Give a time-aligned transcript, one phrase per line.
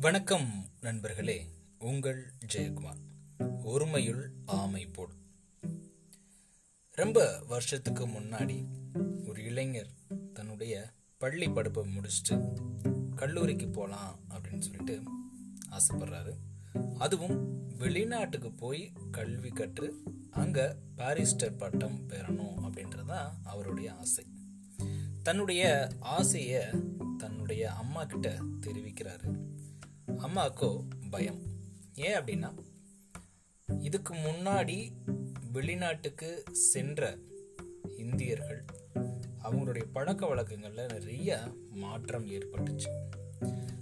[0.00, 1.46] வணக்கம் நண்பர்களே
[1.78, 3.00] உங்கள் ஜெயக்குமார்.
[3.64, 5.12] ஒருமையுள் ஆமை போல்.
[6.90, 8.64] ரொம்ப வருஷத்துக்கு முன்னாடி
[9.26, 9.90] ஒரு இளைஞர்
[10.34, 12.52] தன்னுடைய பள்ளி படிப்பை முடிச்சுட்டு
[13.14, 15.02] கல்லூரிக்கு போகலாம் அப்படின்னு சொல்லிட்டு
[15.70, 16.32] ஆசைப்படுறாரு.
[16.98, 24.24] அதுவும் வெளிநாட்டுக்கு போய் கல்வி கற்று அங்கே பாரிஸ்டர் பட்டம் பெறணும் அப்படின்றதான் அவருடைய ஆசை.
[25.22, 26.64] தன்னுடைய ஆசையை
[27.18, 29.49] தன்னுடைய அம்மா கிட்ட தெரிவிக்கிறாரு.
[30.20, 31.40] அம்மாவுக்கோ பயம்.
[31.94, 32.54] ஏன் அப்படின்னா
[33.78, 34.90] இதுக்கு முன்னாடி
[35.52, 37.18] வெளிநாட்டுக்கு சென்ற
[37.96, 38.64] இந்தியர்கள்
[39.44, 42.90] அவங்களுடைய பழக்க வழக்கங்களில் நிறைய மாற்றம் ஏற்பட்டுச்சு.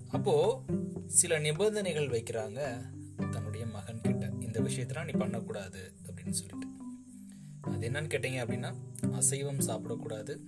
[0.09, 0.65] அப்போ
[1.07, 2.61] சில நிபந்தனைகள் வைக்கிறாங்க
[3.31, 4.31] தன்னுடைய மகன் கிட்ட.
[4.41, 6.67] இந்த விஷயத்தெல்லாம் நீ பண்ணக்கூடாது அப்படின்னு சொல்லிட்டு.
[7.61, 8.75] அது என்னன்னு கேட்டீங்க அப்படின்னா
[9.13, 10.39] அசைவம் சாப்பிடக்கூடாது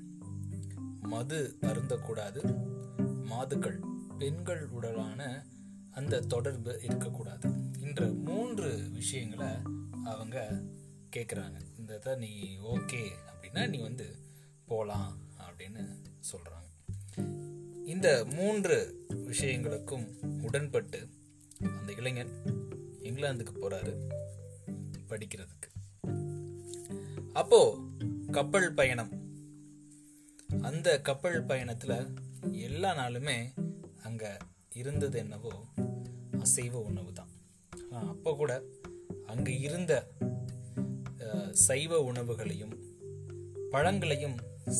[1.00, 2.56] மது அருந்தக்கூடாது
[3.24, 3.80] மாதுக்கள்
[4.18, 5.44] பெண்கள் உடலான
[5.90, 7.50] அந்த தொடர்பு இருக்கக்கூடாது.
[7.80, 9.46] என்ற மூன்று விஷயங்களை
[10.04, 10.62] அவங்க
[11.16, 14.16] கேட்குறாங்க இந்த இதை நீ ஓகே அப்படின்னா நீ வந்து
[14.66, 15.96] போகலாம் அப்படின்னு
[16.32, 16.68] சொல்கிறாங்க
[17.86, 20.06] இந்த மூன்று விஷயங்களுக்கும்
[20.42, 21.08] உடன்பட்டு
[21.60, 22.30] அந்த இளைஞன்
[23.02, 24.08] இங்கிலாந்துக்கு போகிறாரு
[25.08, 25.68] படிக்கிறதுக்கு.
[27.32, 27.78] அப்போ
[28.30, 29.28] கப்பல் பயணம்.
[30.62, 32.14] அந்த கப்பல் பயணத்தில்
[32.52, 33.52] எல்லா நாளுமே
[34.02, 34.28] அங்கே
[34.74, 35.52] இருந்தது என்னவோ
[36.38, 37.30] அசைவ உணவு தான்.
[38.12, 38.52] அப்போ கூட
[39.26, 39.92] அங்கு இருந்த
[41.66, 42.74] சைவ உணவுகளையும்
[43.70, 44.36] பழங்களையும்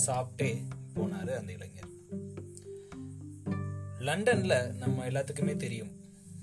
[0.06, 0.50] சாப்பிட்டே
[0.94, 1.90] போனாரு அந்த இளைஞர்.
[4.08, 5.92] லண்டன்ல நம்ம எல்லாத்துக்குமே தெரியும்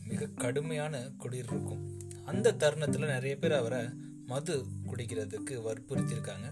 [0.04, 1.82] மிக கடுமையான குடிர் இருக்கும்.
[2.26, 3.82] அந்த தருணத்துல நிறைய பேர் அவரை
[4.26, 4.56] மது
[4.88, 6.48] குடிக்கிறதுக்கு வற்புறுத்தியிருக்காங்க.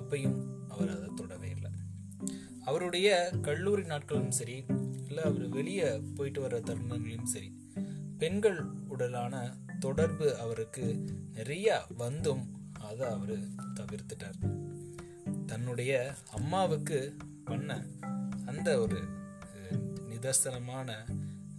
[0.00, 0.38] அப்பையும்
[0.68, 1.70] அவர் அதை தொடவே இல்லை.
[2.64, 3.08] அவருடைய
[3.42, 4.56] கல்லூரி நாட்களும் சரி
[5.10, 7.48] இல்லை அவர் வெளியே போயிட்டு வர்ற தருணங்களையும் சரி
[8.18, 10.84] பெண்கள் உடலான தொடர்பு அவருக்கு
[11.32, 13.38] நிறைய வந்தும் அதை அவர்
[13.74, 14.38] தவிர்த்துட்டார்.
[15.46, 17.86] தன்னுடைய அம்மாவுக்கு பண்ண
[18.46, 19.00] அந்த ஒரு
[20.10, 20.90] நிதர்சனமான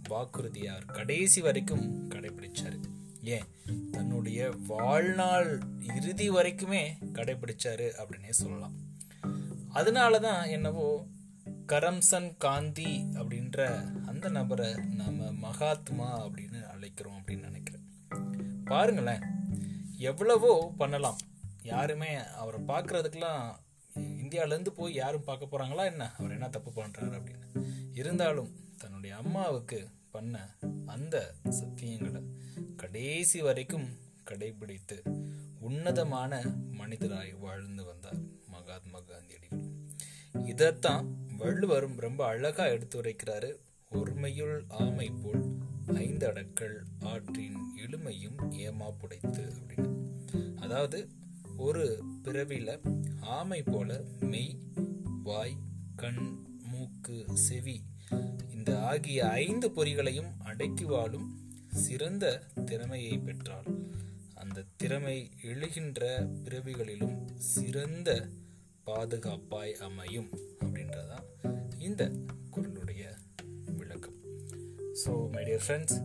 [0.08, 2.78] வாக்குறுதியை அவர் கடைசி வரைக்கும் கடைபிடிச்சார்
[3.22, 3.44] ஏன்?
[3.90, 5.60] தன்னுடைய வாழ்நாள்
[5.96, 8.76] இறுதி வரைக்குமே கடைபிடிச்சாரு அப்படின்னே சொல்லலாம்.
[9.68, 11.06] அதனால தான் என்னவோ
[11.72, 13.58] கரம்சன் காந்தி அப்படின்ற
[14.06, 17.84] அந்த நபரை நாம மகாத்மா அப்படின்னு அழைக்கிறோம் அப்படின்னு நினைக்கிறேன்.
[18.64, 19.22] பாருங்களேன்
[19.96, 21.18] எவ்வளவோ பண்ணலாம்.
[21.62, 23.54] யாருமே அவரை பார்க்கறதுக்கெல்லாம்
[23.96, 26.14] இந்தியாவிலேருந்து போய் யாரும் பார்க்க போறாங்களா என்ன?
[26.18, 27.64] அவர் என்ன தப்பு பண்றாரு அப்படின்னு.
[27.94, 30.56] இருந்தாலும் தன்னுடைய அம்மாவுக்கு பண்ண
[30.86, 32.22] அந்த சத்தியங்களை
[32.76, 33.88] கடைசி வரைக்கும்
[34.30, 34.98] கடைபிடித்து
[35.62, 36.32] உன்னதமான
[36.78, 39.64] மனிதராய் வாழ்ந்து வந்தார் மகாத்மா காந்தியடிகள்.
[40.44, 41.06] இதைத்தான்
[41.36, 43.50] வள்ளுவரும் ரொம்ப அழகா எடுத்துரைக்கிறாரு
[43.90, 45.44] ஒருமையுள் ஆமை போல்
[45.94, 49.90] ஐந்து அடக்கல் ஆற்றின் எளிமையும் ஏமா புடைத்து அப்படின்னு.
[50.60, 51.08] அதாவது
[51.56, 51.84] ஒரு
[52.24, 52.70] பிறவில
[53.20, 54.58] ஆமை போல மெய்
[55.22, 55.56] வாய்
[55.96, 56.24] கண்
[56.62, 57.78] மூக்கு செவி
[58.54, 61.28] இந்த ஆகிய ஐந்து பொறிகளையும் அடக்கி வாழும்
[61.74, 62.24] சிறந்த
[62.64, 63.68] திறமையை பெற்றாள்
[64.42, 66.00] அந்த திறமை எழுகின்ற
[66.44, 68.10] பிறவிகளிலும் சிறந்த
[68.86, 70.30] பாதுகாப்பாய் அமையும்
[70.60, 71.26] அப்படின்றதான்
[71.78, 72.02] இந்த
[72.54, 73.02] குரலுடைய
[73.76, 74.16] விளக்கம்.
[75.02, 75.96] ஸோ மை டியர் ஃப்ரெண்ட்ஸ்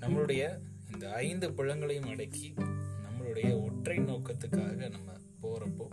[0.00, 0.42] நம்மளுடைய
[0.92, 2.54] இந்த ஐந்து புலங்களையும் அடக்கி
[3.06, 5.10] நம்மளுடைய ஒற்றை நோக்கத்துக்காக நம்ம
[5.42, 5.88] போகிறப்போ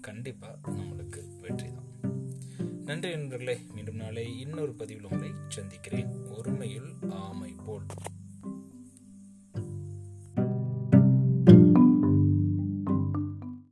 [0.00, 1.90] கண்டிப்பாக நம்மளுக்கு வெற்றி தான்.
[2.84, 6.10] நன்றி நண்பர்களே மீண்டும் நாளை இன்னொரு பதிவில் உங்களை சந்திக்கிறேன்.
[6.38, 7.86] ஒருமையுள் ஆமை போல்.